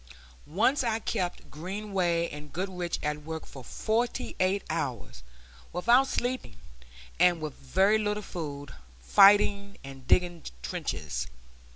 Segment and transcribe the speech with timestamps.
[0.47, 5.21] Once I kept Greenway and Goodrich at work for forty eight hours,
[5.71, 6.55] without sleeping,
[7.19, 11.27] and with very little food, fighting and digging trenches.